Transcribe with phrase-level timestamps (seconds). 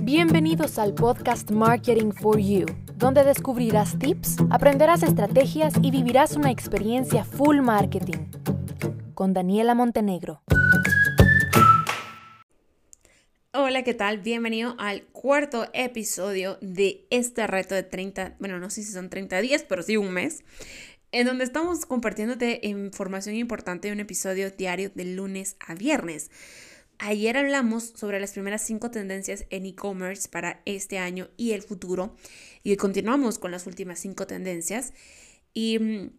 [0.00, 7.24] Bienvenidos al podcast Marketing for You, donde descubrirás tips, aprenderás estrategias y vivirás una experiencia
[7.24, 8.18] full marketing.
[9.14, 10.42] Con Daniela Montenegro.
[13.52, 14.18] Hola, ¿qué tal?
[14.18, 19.40] Bienvenido al cuarto episodio de este reto de 30, bueno, no sé si son 30
[19.40, 20.42] días, pero sí un mes,
[21.12, 26.30] en donde estamos compartiéndote información importante de un episodio diario de lunes a viernes.
[27.04, 32.14] Ayer hablamos sobre las primeras cinco tendencias en e-commerce para este año y el futuro.
[32.62, 34.92] Y continuamos con las últimas cinco tendencias.
[35.52, 36.10] Y mm,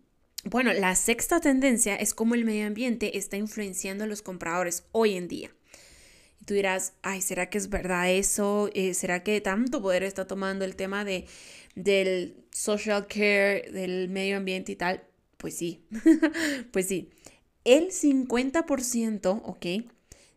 [0.43, 5.15] bueno, la sexta tendencia es cómo el medio ambiente está influenciando a los compradores hoy
[5.15, 5.51] en día.
[6.41, 8.69] Y tú dirás, ay, ¿será que es verdad eso?
[8.73, 11.27] Eh, ¿Será que tanto poder está tomando el tema de,
[11.75, 15.01] del social care, del medio ambiente y tal?
[15.37, 15.85] Pues sí,
[16.73, 17.09] pues sí.
[17.63, 19.65] El 50%, ¿ok?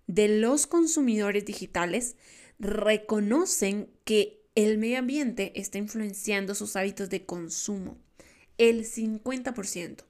[0.07, 2.17] De los consumidores digitales
[2.59, 7.99] reconocen que el medio ambiente está influenciando sus hábitos de consumo.
[8.59, 10.05] El 50%.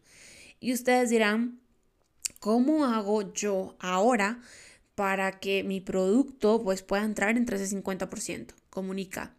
[0.60, 1.60] Y ustedes dirán,
[2.38, 4.40] ¿cómo hago yo ahora
[4.94, 8.54] para que mi producto pues pueda entrar entre ese 50%?
[8.70, 9.34] Comunica.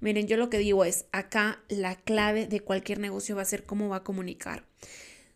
[0.00, 3.64] Miren, yo lo que digo es, acá la clave de cualquier negocio va a ser
[3.64, 4.66] cómo va a comunicar.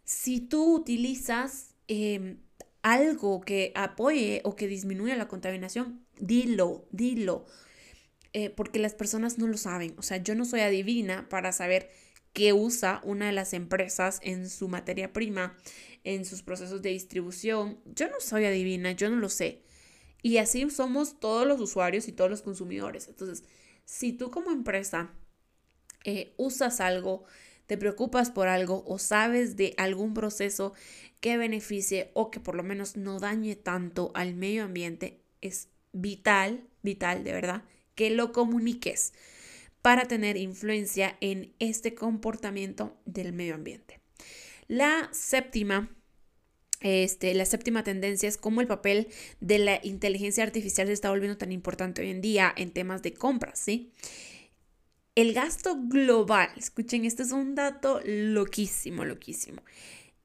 [0.05, 2.39] Si tú utilizas em,
[2.85, 7.47] algo que apoye o que disminuya la contaminación, dilo, dilo.
[8.35, 9.95] Eh, porque las personas no lo saben.
[9.97, 11.91] O sea, yo no soy adivina para saber
[12.35, 15.57] qué usa una de las empresas en su materia prima,
[16.05, 17.81] en sus procesos de distribución.
[17.87, 19.63] Yo no soy adivina, yo no lo sé.
[20.23, 23.09] Y así somos todos los usuarios y todos los consumidores.
[23.09, 23.45] Entonces,
[23.87, 25.15] si tú como empresa
[26.05, 27.25] eh, usas algo,
[27.67, 30.75] te preocupas por algo o sabes de algún proceso
[31.21, 36.65] que beneficie o que por lo menos no dañe tanto al medio ambiente, es vital,
[36.83, 37.63] vital de verdad,
[37.95, 39.13] que lo comuniques
[39.81, 44.01] para tener influencia en este comportamiento del medio ambiente.
[44.67, 45.91] La séptima
[46.85, 49.09] este, la séptima tendencia es cómo el papel
[49.41, 53.15] de la inteligencia artificial se está volviendo tan importante hoy en día en temas de
[53.15, 53.91] compras, ¿sí?
[55.15, 59.63] El gasto global, escuchen, este es un dato loquísimo, loquísimo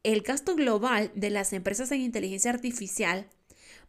[0.03, 3.28] el gasto global de las empresas en inteligencia artificial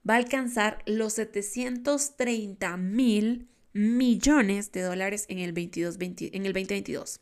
[0.09, 7.21] va a alcanzar los 730 mil millones de dólares en el, 22, en el 2022.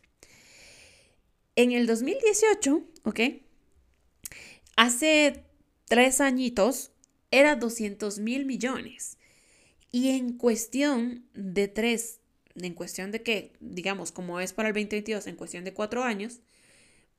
[1.56, 3.21] En el 2018, ¿ok?
[4.77, 5.44] Hace
[5.87, 6.93] tres añitos
[7.31, 9.19] era 200 mil millones.
[9.91, 12.21] Y en cuestión de tres,
[12.65, 16.41] en cuestión de que, digamos, como es para el 2022, en cuestión de cuatro años,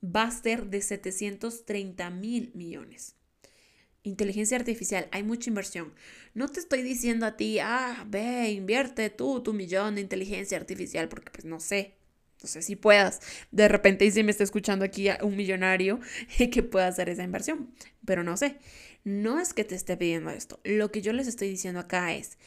[0.03, 3.15] va a ser de 730 mil millones.
[4.03, 5.93] Inteligencia artificial, hay mucha inversión.
[6.33, 11.09] No te estoy diciendo a ti, ah, ve, invierte tú tu millón de inteligencia artificial,
[11.09, 11.95] porque pues no sé,
[12.41, 13.19] no sé si puedas.
[13.51, 15.99] De repente, y si me está escuchando aquí un millonario
[16.51, 17.73] que pueda hacer esa inversión,
[18.05, 18.57] pero no sé.
[19.03, 20.59] No es que te esté pidiendo esto.
[20.63, 22.37] Lo que yo les estoy diciendo acá es,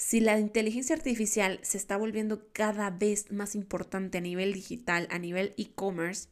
[0.00, 5.18] si la inteligencia artificial se está volviendo cada vez más importante a nivel digital, a
[5.18, 6.30] nivel e-commerce,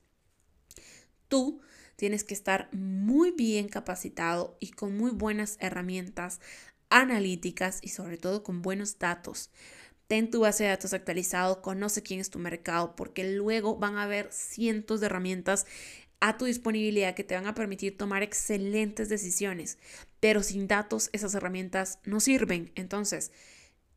[1.28, 1.60] tú
[1.94, 6.40] tienes que estar muy bien capacitado y con muy buenas herramientas
[6.88, 9.50] analíticas y sobre todo con buenos datos.
[10.06, 14.04] Ten tu base de datos actualizado, conoce quién es tu mercado, porque luego van a
[14.04, 15.66] haber cientos de herramientas
[16.20, 19.76] a tu disponibilidad que te van a permitir tomar excelentes decisiones.
[20.20, 22.72] Pero sin datos esas herramientas no sirven.
[22.74, 23.30] Entonces,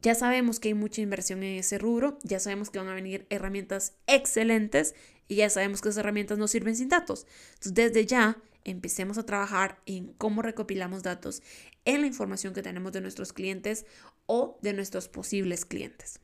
[0.01, 3.27] ya sabemos que hay mucha inversión en ese rubro, ya sabemos que van a venir
[3.29, 4.95] herramientas excelentes
[5.27, 7.27] y ya sabemos que esas herramientas no sirven sin datos.
[7.53, 11.41] Entonces, desde ya empecemos a trabajar en cómo recopilamos datos
[11.85, 13.85] en la información que tenemos de nuestros clientes
[14.25, 16.19] o de nuestros posibles clientes.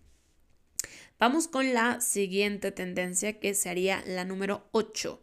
[1.20, 5.22] Vamos con la siguiente tendencia que sería la número 8.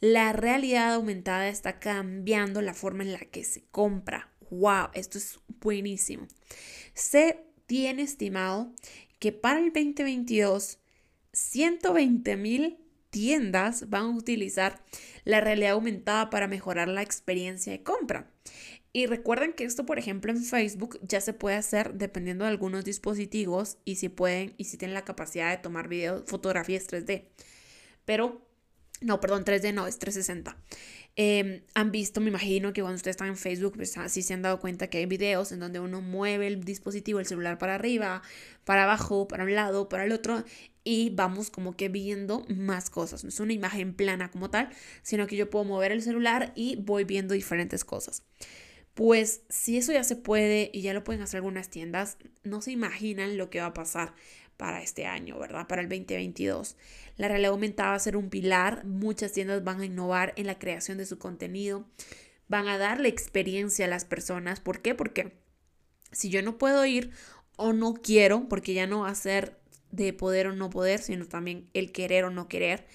[0.00, 4.32] La realidad aumentada está cambiando la forma en la que se compra.
[4.50, 4.88] ¡Wow!
[4.94, 6.26] Esto es buenísimo.
[6.94, 8.72] Se tiene estimado
[9.18, 10.78] que para el 2022
[11.32, 12.78] 120 mil
[13.10, 14.82] tiendas van a utilizar
[15.24, 18.30] la realidad aumentada para mejorar la experiencia de compra.
[18.92, 22.84] Y recuerden que esto, por ejemplo, en Facebook ya se puede hacer dependiendo de algunos
[22.84, 27.26] dispositivos y si pueden y si tienen la capacidad de tomar videos, fotografías 3D.
[28.06, 28.46] Pero,
[29.02, 30.56] no, perdón, 3D no, es 360.
[31.18, 34.42] Em, han visto, me imagino que cuando ustedes están en Facebook, pues así se han
[34.42, 38.20] dado cuenta que hay videos en donde uno mueve el dispositivo, el celular para arriba,
[38.64, 40.44] para abajo, para un lado, para el otro,
[40.84, 43.24] y vamos como que viendo más cosas.
[43.24, 44.68] No es una imagen plana como tal,
[45.02, 48.22] sino que yo puedo mover el celular y voy viendo diferentes cosas.
[48.96, 52.72] Pues si eso ya se puede y ya lo pueden hacer algunas tiendas, no se
[52.72, 54.14] imaginan lo que va a pasar
[54.56, 55.66] para este año, ¿verdad?
[55.66, 56.78] Para el 2022.
[57.18, 58.86] La realidad aumentada va a ser un pilar.
[58.86, 61.84] Muchas tiendas van a innovar en la creación de su contenido.
[62.48, 64.60] Van a darle experiencia a las personas.
[64.60, 64.94] ¿Por qué?
[64.94, 65.34] Porque
[66.10, 67.10] si yo no puedo ir
[67.56, 69.58] o no quiero, porque ya no va a ser
[69.90, 72.86] de poder o no poder, sino también el querer o no querer,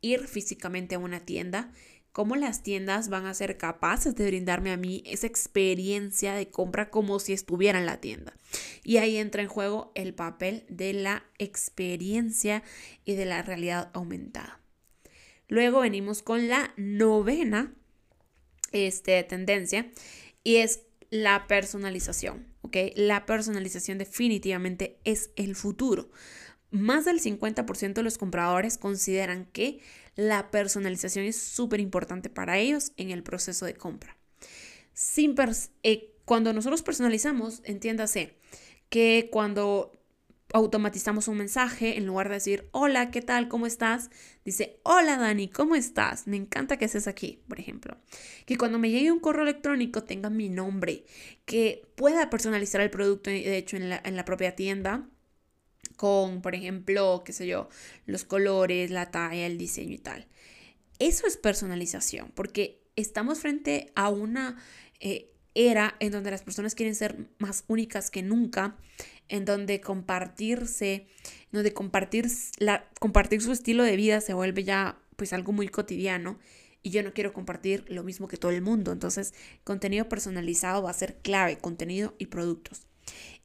[0.00, 1.70] ir físicamente a una tienda,
[2.14, 6.88] cómo las tiendas van a ser capaces de brindarme a mí esa experiencia de compra
[6.88, 8.38] como si estuviera en la tienda.
[8.84, 12.62] Y ahí entra en juego el papel de la experiencia
[13.04, 14.60] y de la realidad aumentada.
[15.48, 17.74] Luego venimos con la novena
[18.70, 19.90] este, tendencia
[20.44, 22.46] y es la personalización.
[22.94, 26.10] La personalización definitivamente es el futuro.
[26.70, 29.80] Más del 50% de los compradores consideran que
[30.16, 34.16] la personalización es súper importante para ellos en el proceso de compra.
[35.82, 38.36] Eh, cuando nosotros personalizamos, entiéndase
[38.88, 39.92] que cuando
[40.52, 43.48] automatizamos un mensaje, en lugar de decir, hola, ¿qué tal?
[43.48, 44.10] ¿Cómo estás?
[44.44, 46.28] Dice, hola Dani, ¿cómo estás?
[46.28, 47.96] Me encanta que estés aquí, por ejemplo.
[48.46, 51.04] Que cuando me llegue un correo electrónico tenga mi nombre,
[51.44, 55.08] que pueda personalizar el producto, de hecho, en la propia tienda
[55.96, 57.68] con, por ejemplo, qué sé yo,
[58.06, 60.26] los colores, la talla, el diseño y tal.
[60.98, 64.56] Eso es personalización, porque estamos frente a una
[65.00, 68.76] eh, era en donde las personas quieren ser más únicas que nunca,
[69.28, 71.06] en donde compartirse,
[71.52, 72.26] donde compartir,
[72.58, 76.38] la, compartir su estilo de vida se vuelve ya pues algo muy cotidiano
[76.82, 78.92] y yo no quiero compartir lo mismo que todo el mundo.
[78.92, 79.32] Entonces,
[79.62, 82.86] contenido personalizado va a ser clave, contenido y productos.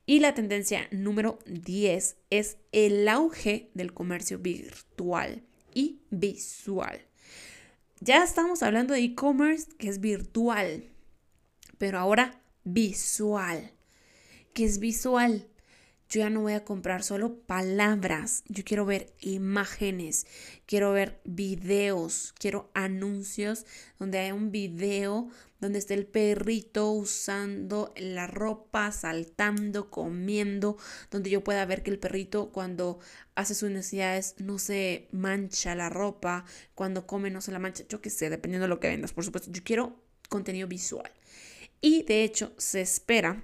[0.10, 7.00] Y la tendencia número 10 es el auge del comercio virtual y visual.
[8.00, 10.90] Ya estamos hablando de e-commerce que es virtual,
[11.78, 13.72] pero ahora visual.
[14.56, 15.48] ¿Qué es visual?
[16.10, 20.26] Yo ya no voy a comprar solo palabras, yo quiero ver imágenes,
[20.66, 23.68] quiero ver videos, quiero anuncios
[24.00, 25.30] donde haya un video
[25.60, 30.78] donde esté el perrito usando la ropa, saltando, comiendo,
[31.12, 32.98] donde yo pueda ver que el perrito cuando
[33.36, 38.02] hace sus necesidades no se mancha la ropa, cuando come no se la mancha, yo
[38.02, 41.12] qué sé, dependiendo de lo que vendas, por supuesto, yo quiero contenido visual.
[41.82, 43.44] Y de hecho se espera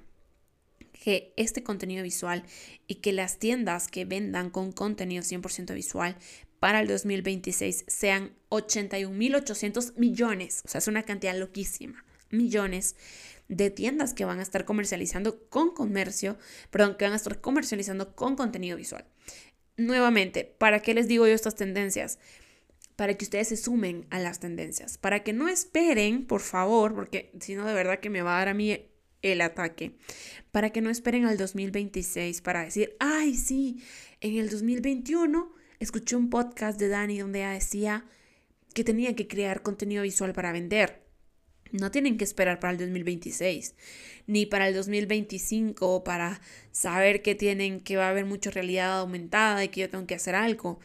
[1.06, 2.42] que este contenido visual
[2.88, 6.18] y que las tiendas que vendan con contenido 100% visual
[6.60, 10.64] para el 2026 sean 81.800 millones.
[10.66, 12.04] O sea, es una cantidad loquísima.
[12.32, 12.96] Millones
[13.48, 16.40] de tiendas que van a estar comercializando con comercio,
[16.72, 19.06] perdón, que van a estar comercializando con contenido visual.
[19.78, 22.18] Nuevamente, ¿para qué les digo yo estas tendencias?
[22.96, 27.30] Para que ustedes se sumen a las tendencias, para que no esperen, por favor, porque
[27.40, 28.90] si no, de verdad que me va a dar a mí
[29.32, 29.98] el ataque,
[30.52, 33.82] para que no esperen al 2026 para decir, ay, sí,
[34.22, 38.06] en el 2021 escuché un podcast de Dani donde decía
[38.74, 41.04] que tenía que crear contenido visual para vender.
[41.72, 43.76] No tienen que esperar para el 2026,
[44.28, 46.40] ni para el 2025 para
[46.72, 50.16] saber que tienen que va a haber mucha realidad aumentada y que yo tengo que
[50.16, 50.80] hacer algo.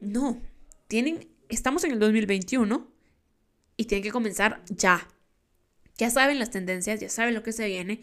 [0.00, 0.40] No,
[0.88, 2.88] tienen, estamos en el 2021
[3.76, 5.08] y tienen que comenzar ya.
[5.98, 8.00] Ya saben las tendencias, ya saben lo que se viene.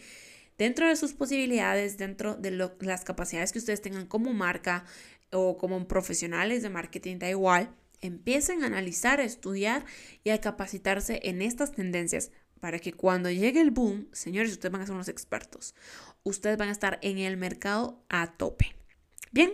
[0.57, 4.85] Dentro de sus posibilidades, dentro de las capacidades que ustedes tengan como marca
[5.31, 9.85] o como profesionales de marketing, da igual, empiecen a analizar, a estudiar
[10.23, 14.81] y a capacitarse en estas tendencias para que cuando llegue el boom, señores, ustedes van
[14.81, 15.75] a ser unos expertos.
[16.23, 18.75] Ustedes van a estar en el mercado a tope.
[19.31, 19.53] Bien,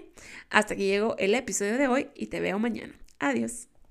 [0.50, 2.94] hasta aquí llegó el episodio de hoy y te veo mañana.
[3.20, 3.71] Adiós.